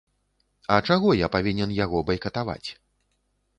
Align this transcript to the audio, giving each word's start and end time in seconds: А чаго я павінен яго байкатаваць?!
А 0.75 0.77
чаго 0.87 1.09
я 1.19 1.29
павінен 1.37 1.77
яго 1.85 2.03
байкатаваць?! 2.11 2.69